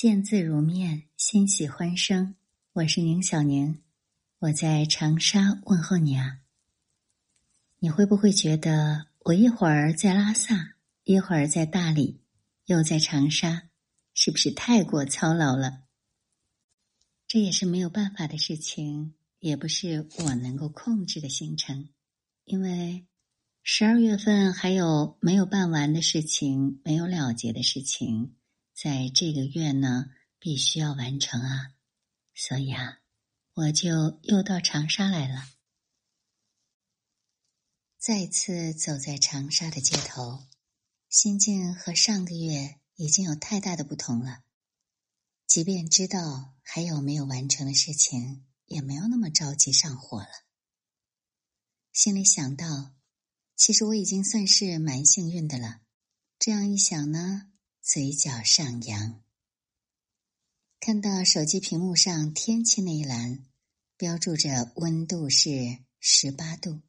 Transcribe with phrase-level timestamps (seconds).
[0.00, 2.36] 见字如面，欣喜欢声。
[2.72, 3.82] 我是宁小宁，
[4.38, 6.38] 我在长沙问候你啊。
[7.80, 12.20] 你会不会觉得我一会儿在拉萨，一会儿在大理，
[12.66, 13.70] 又在长沙，
[14.14, 15.82] 是不是太过操劳了？
[17.26, 21.88] 这也是没有办法的事情，也不是我能够控制的行程，
[22.44, 23.04] 因为。
[23.64, 28.36] 十二月份还有没有办完的事情，没有了结的事情，
[28.80, 30.06] 在这个月呢，
[30.38, 31.74] 必须要完成啊！
[32.32, 33.00] 所以啊，
[33.54, 35.48] 我就又到长沙来了。
[37.98, 40.46] 再次走在长沙的街头，
[41.08, 44.44] 心境和上个月已经有太大的不同了。
[45.48, 50.28] 即便知道还有没有完成的事情，也没有那么着急上火了。
[51.92, 52.94] 心里想到。
[53.56, 55.80] 其实我已经算是蛮幸运的了，
[56.38, 57.50] 这样一想呢，
[57.90, 59.24] 嘴角上扬。
[60.78, 63.46] 看到手机屏幕上天气那一栏，
[63.96, 66.82] 标注着温度是十八度，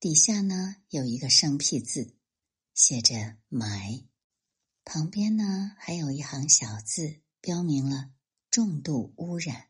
[0.00, 2.16] 底下呢有一个生僻字，
[2.72, 4.06] 写着“霾”，
[4.86, 8.14] 旁边呢还有一行小字，标明了
[8.50, 9.68] 重度污染，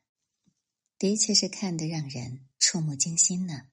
[0.96, 3.66] 的确是看得让人触目惊心呢。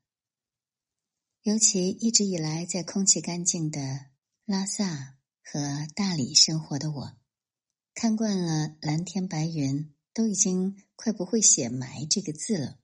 [1.44, 4.08] 尤其一直以来在空气干净的
[4.45, 5.19] 拉萨
[5.52, 7.17] 和大理生活的我，
[7.95, 12.78] 看惯了蓝天白云，都已经快不会写“霾”这个字了。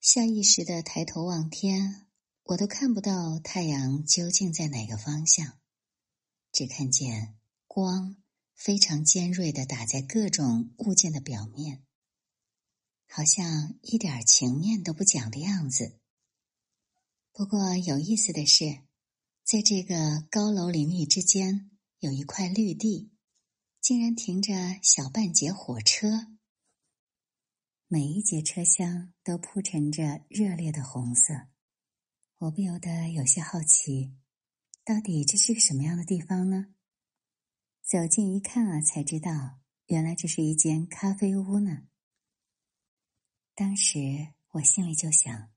[0.00, 2.06] 下意识的抬头望天，
[2.42, 5.58] 我都看不到太阳究竟在哪个方向，
[6.52, 8.16] 只看见光
[8.54, 11.84] 非常尖锐的打在各种物件的表面，
[13.06, 16.00] 好像一点情面都不讲的样子。
[17.34, 18.85] 不过有意思的是，
[19.46, 23.12] 在这个高楼林立之间，有一块绿地，
[23.80, 24.52] 竟然停着
[24.82, 26.08] 小半截火车。
[27.86, 31.46] 每一节车厢都铺陈着热烈的红色，
[32.38, 34.16] 我不由得有些好奇，
[34.84, 36.74] 到底这是个什么样的地方呢？
[37.82, 41.86] 走近一看啊，才知道原来这是一间咖啡屋呢。
[43.54, 45.55] 当时我心里就想。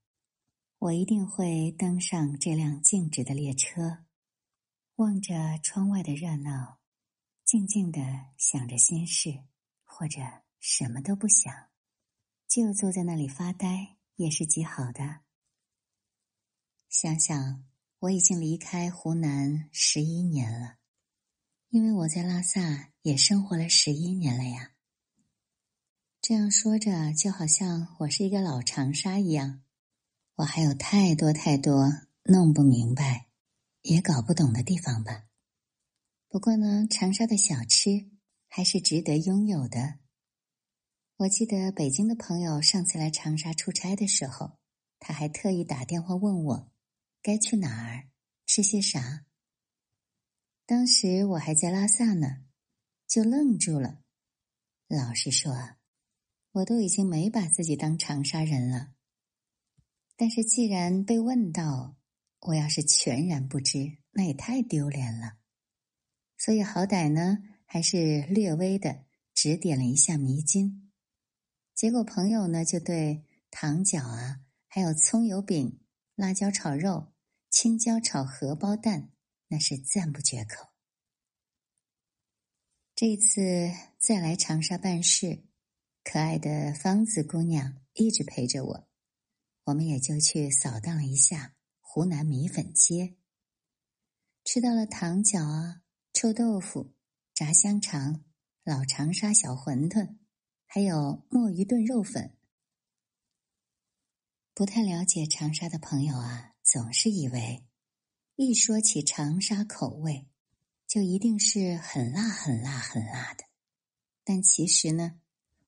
[0.80, 4.06] 我一定会登上这辆静止的列车，
[4.96, 6.80] 望着窗外的热闹，
[7.44, 8.02] 静静的
[8.38, 9.44] 想着心事，
[9.84, 10.22] 或者
[10.62, 11.54] 什么都不想，
[12.48, 15.20] 就坐在那里发呆，也是极好的。
[16.88, 17.68] 想想
[18.00, 20.78] 我已经离开湖南十一年了，
[21.68, 24.72] 因为我在拉萨也生活了十一年了呀。
[26.22, 29.62] 这样说着，就好像我是一个老长沙一样。
[30.40, 31.92] 我还有太多太多
[32.24, 33.28] 弄不明白、
[33.82, 35.26] 也搞不懂的地方吧。
[36.30, 38.10] 不过呢，长沙的小吃
[38.48, 40.00] 还是值得拥有的。
[41.18, 44.58] 我记得北京的朋友上次来长沙出差的时候，
[44.98, 46.72] 他还特意打电话问我
[47.22, 48.08] 该去哪儿
[48.46, 49.26] 吃些啥。
[50.66, 52.46] 当时我还在拉萨呢，
[53.06, 54.00] 就愣住了。
[54.88, 55.54] 老实说，
[56.54, 58.94] 我都已经没把自己当长沙人了。
[60.20, 61.96] 但是既然被问到，
[62.42, 65.38] 我要是全然不知，那也太丢脸了。
[66.38, 70.92] 所以好歹呢，还是略微的指点了一下迷津。
[71.74, 75.80] 结果朋友呢，就对糖饺啊，还有葱油饼、
[76.16, 77.14] 辣椒炒肉、
[77.50, 79.14] 青椒炒荷包蛋，
[79.48, 80.68] 那是赞不绝口。
[82.94, 85.46] 这次再来长沙办事，
[86.04, 88.89] 可爱的芳子姑娘一直陪着我。
[89.70, 93.16] 我们也就去扫荡了一下湖南米粉街，
[94.44, 96.96] 吃到了糖饺啊、臭豆腐、
[97.36, 98.24] 炸香肠、
[98.64, 100.18] 老长沙小馄饨，
[100.66, 102.36] 还有墨鱼炖肉粉。
[104.56, 107.64] 不太了解长沙的朋友啊，总是以为
[108.38, 110.28] 一说起长沙口味，
[110.88, 113.44] 就一定是很辣、很辣、很辣的。
[114.24, 115.20] 但其实呢，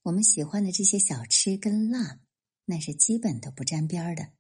[0.01, 2.19] 我们喜欢的这些小吃跟辣。
[2.65, 4.31] 那是基本都不沾边的，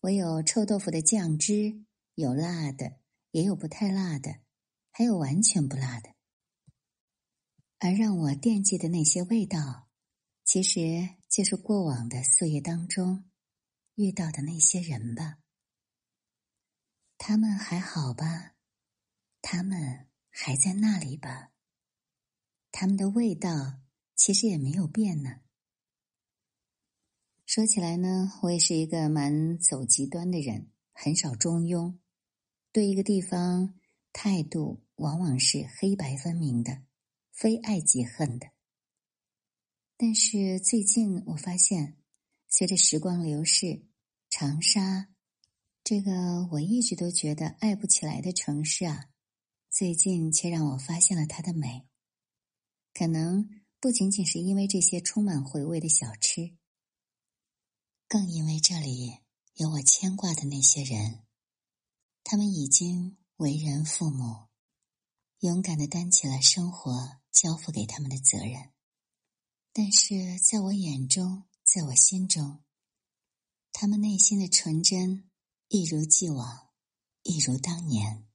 [0.00, 2.98] 唯有臭豆腐的酱汁有辣的，
[3.30, 4.40] 也有不太辣的，
[4.90, 6.14] 还有完全不辣的。
[7.78, 9.88] 而让我惦记的那些味道，
[10.44, 13.30] 其实就是过往的岁月当中
[13.94, 15.38] 遇到的那些人吧。
[17.16, 18.54] 他们还好吧？
[19.40, 21.52] 他们还在那里吧？
[22.70, 23.80] 他们的味道
[24.14, 25.40] 其实也没有变呢。
[27.48, 31.96] 说起来呢，我也是一个蛮走极端的人，很少中庸，
[32.72, 33.80] 对一个地方
[34.12, 36.82] 态度往往是黑白分明的，
[37.32, 38.48] 非爱即恨的。
[39.96, 41.96] 但是最近我发现，
[42.50, 43.86] 随着时光流逝，
[44.28, 45.08] 长沙
[45.82, 49.06] 这个我一直都觉得爱不起来的城市啊，
[49.70, 51.88] 最近却让我发现了它的美。
[52.92, 53.48] 可能
[53.80, 56.57] 不仅仅是因为这些充满回味的小吃，
[58.08, 59.18] 更因为这里
[59.56, 61.26] 有我牵挂的那些人。
[62.24, 64.48] 他们已经为人父母，
[65.40, 68.72] 勇敢的担起了生活交付给他们的责任。
[69.74, 72.64] 但是在我眼中，在我心中，
[73.72, 75.28] 他们内心的纯真
[75.68, 76.70] 一如既往，
[77.22, 78.26] 一如当年。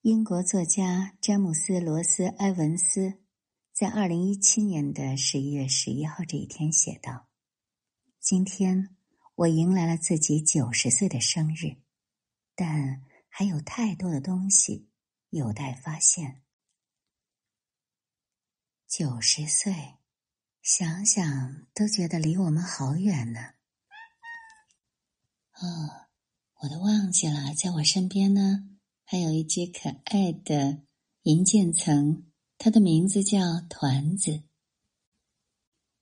[0.00, 3.22] 英国作家詹姆斯·罗斯·埃文斯
[3.72, 7.28] 在二零一七年的十一月十一号这一天写道
[8.22, 8.94] ：“今天
[9.34, 11.78] 我迎来了自己九十岁的生日，
[12.54, 14.88] 但还有太多的东西
[15.30, 16.40] 有待发现。
[18.86, 19.96] 九十岁，
[20.62, 23.40] 想想都觉得离我们好远呢。
[25.54, 26.06] 哦，
[26.60, 28.68] 我都忘记了，在我身边呢。”
[29.04, 30.84] 还有一只可爱的
[31.24, 34.44] 银渐层，它的名字叫团子，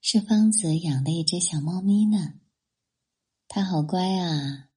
[0.02, 2.40] 是方子养的一只小猫咪呢。
[3.46, 4.70] 它好乖啊，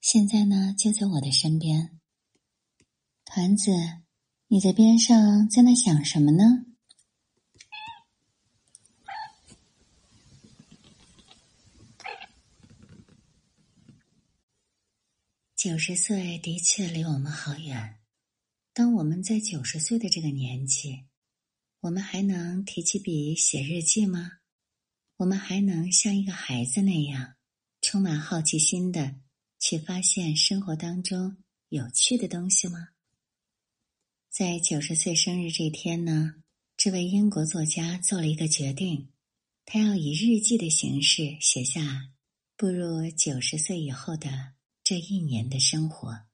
[0.00, 1.98] 现在呢就在我的身边。
[3.24, 3.72] 团子，
[4.48, 6.66] 你在边上在那想什么呢？
[15.56, 17.98] 九十岁的确离我们好远。
[18.74, 21.06] 当我们在九十岁的这个年纪，
[21.84, 24.38] 我们还能提起笔写日记吗？
[25.18, 27.34] 我们还能像一个孩子那样，
[27.82, 29.16] 充满好奇心的
[29.60, 31.36] 去发现生活当中
[31.68, 32.88] 有趣的东西吗？
[34.30, 36.36] 在九十岁生日这天呢，
[36.78, 39.10] 这位英国作家做了一个决定，
[39.66, 42.08] 他要以日记的形式写下
[42.56, 44.54] 步入九十岁以后的。
[44.82, 46.24] 这一年的生活。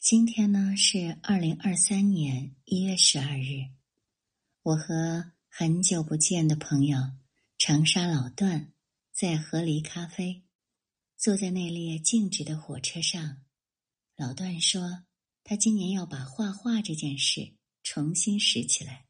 [0.00, 3.68] 今天呢是二零二三年一月十二日，
[4.62, 6.98] 我和很久不见的朋友
[7.58, 8.72] 长沙老段
[9.12, 10.42] 在河狸咖啡，
[11.18, 13.42] 坐在那列静止的火车上。
[14.16, 15.04] 老段说，
[15.44, 19.04] 他今年要把画画这件事重新拾起来。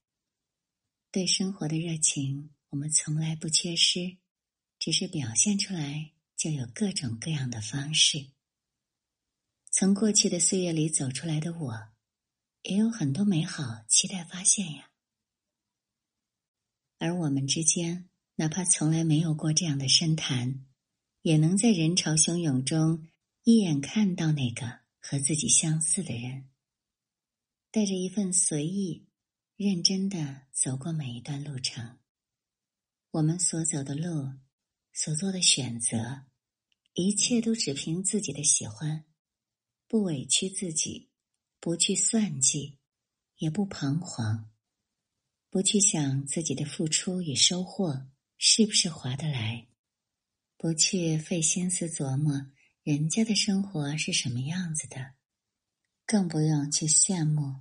[1.13, 4.17] 对生活的热情，我们从来不缺失，
[4.81, 6.11] 只是表现出来。
[6.37, 8.27] 就有各种各样的方式。
[9.71, 11.89] 从过去的岁月里走出来的我，
[12.63, 14.91] 也有很多美好期待发现呀。
[16.99, 20.67] 而我们之间，哪怕从来没有过这样的深谈，
[21.23, 23.07] 也能在人潮汹涌中
[23.45, 26.51] 一眼看到那个和自己相似的人，
[27.71, 29.07] 带着一份随意、
[29.57, 31.99] 认真的走过每一段路程。
[33.13, 34.33] 我们所走的路，
[34.93, 36.27] 所做的选择。
[36.95, 39.05] 一切都只凭自己的喜欢，
[39.91, 41.11] 不委屈自己，
[41.59, 42.79] 不去算计，
[43.39, 44.49] 也不彷徨，
[45.51, 48.07] 不去想自己的付出与收获
[48.39, 49.67] 是不是划得来，
[50.57, 52.53] 不去费心思琢磨
[52.85, 55.15] 人家的生活是什么样子的，
[56.07, 57.57] 更不用去羡慕、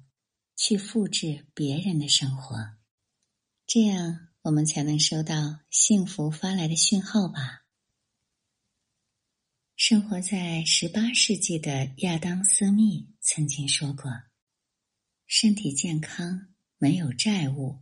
[0.56, 2.76] 去复制别人的生活，
[3.66, 7.66] 这样我们才能收到幸福发来的讯号吧。
[9.80, 14.12] 生活在十八世纪的亚当·斯密曾经说过
[15.26, 17.80] ：“身体健康，没有债务，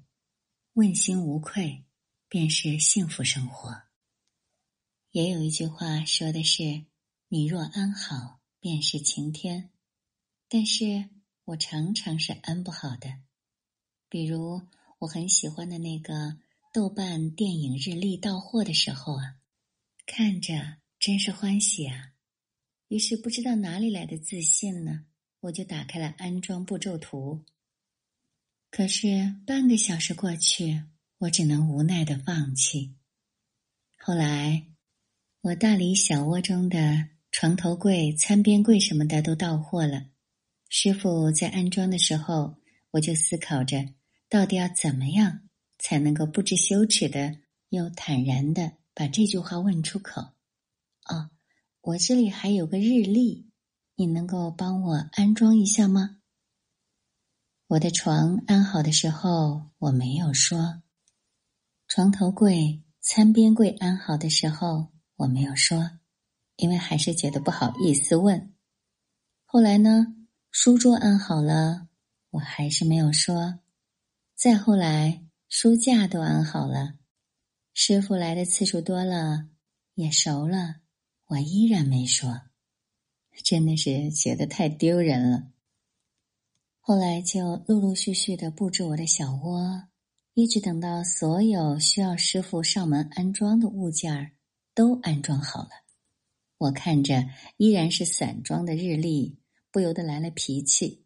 [0.73, 1.85] 问心无愧，
[2.29, 3.81] 便是幸福生活。”
[5.09, 6.85] 也有一句话说的是
[7.29, 9.71] ：“你若安好，便是晴天。”
[10.47, 11.09] 但是
[11.45, 13.09] 我常常是安不好的。
[14.07, 14.61] 比如
[14.99, 16.37] 我很喜欢的那个
[16.71, 19.37] 豆瓣电影日历到货的时候啊，
[20.05, 20.77] 看着。
[21.07, 22.11] 真是欢喜啊！
[22.89, 25.05] 于是不知道哪里来的自信呢，
[25.39, 27.45] 我就打开了安装步骤图。
[28.69, 30.83] 可是半个小时过去，
[31.19, 32.97] 我只能无奈的放弃。
[33.97, 34.67] 后来，
[35.39, 40.07] 我大理小窝中的床头柜、餐边柜什么的都到货了。
[40.67, 42.57] 师傅在安装的时候，
[42.91, 43.93] 我就思考着，
[44.27, 45.47] 到底要怎么样
[45.79, 47.37] 才能够不知羞耻的
[47.69, 50.33] 又坦然的把这句话问出口。
[51.07, 51.29] 哦，
[51.81, 53.49] 我这里还有个日历，
[53.95, 56.17] 你能够帮我安装一下吗？
[57.67, 60.81] 我的床安好的时候我没有说，
[61.87, 65.91] 床头柜、餐边柜安好的时候我没有说，
[66.55, 68.53] 因为还是觉得不好意思问。
[69.43, 70.15] 后来呢，
[70.51, 71.87] 书桌安好了，
[72.31, 73.59] 我还是没有说。
[74.35, 76.93] 再后来，书架都安好了，
[77.73, 79.49] 师傅来的次数多了，
[79.95, 80.75] 也熟了，
[81.27, 82.41] 我依然没说，
[83.43, 85.51] 真的是觉得太丢人了。
[86.79, 89.89] 后来就陆陆续续的布置我的小窝，
[90.33, 94.31] 一直等到所有需要师傅上门安装的物件儿
[94.73, 95.69] 都安装好了，
[96.57, 99.37] 我看着依然是散装的日历，
[99.69, 101.05] 不由得来了脾气。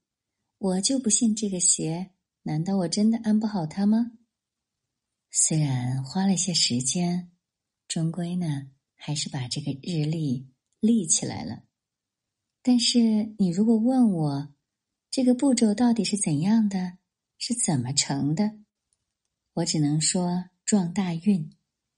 [0.60, 2.12] 我就不信这个邪，
[2.44, 4.12] 难道我真的安不好它吗？
[5.32, 7.32] 虽然花了些时间，
[7.88, 8.70] 终归呢，
[9.03, 10.48] 还是把这个日历
[10.79, 11.63] 立起来了。
[12.62, 14.53] 但是你如果问我，
[15.10, 17.00] 这个步骤到底是怎样的？
[17.39, 18.60] 是怎么成的？
[19.53, 21.51] 我只能说撞大运，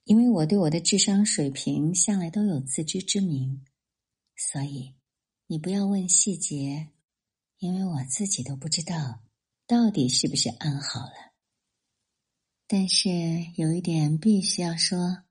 [0.05, 3.65] 因为我对我的智商水平向来都有自知之明，
[4.37, 4.95] 所以
[5.47, 6.87] 你不要问细节，
[7.59, 9.19] 因为我自己都不知道
[9.67, 11.33] 到底是不是安好了。
[12.65, 13.09] 但是
[13.57, 15.25] 有一点必须要说，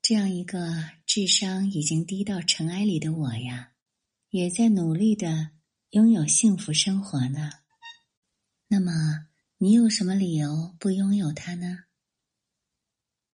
[0.00, 3.72] 这样一个智商已经低到尘埃里的我呀，
[4.28, 5.52] 也在努力的。
[5.92, 7.50] 拥有幸福生活呢？
[8.68, 8.92] 那么
[9.56, 11.84] 你有什么理由不拥有它呢？